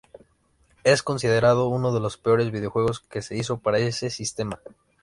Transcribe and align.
Es 0.83 1.03
considerado 1.03 1.69
uno 1.69 1.93
de 1.93 1.99
los 1.99 2.17
peores 2.17 2.49
videojuegos 2.49 3.01
que 3.01 3.21
se 3.21 3.37
hizo 3.37 3.59
para 3.59 3.77
ese 3.77 4.09
sistema. 4.09 4.59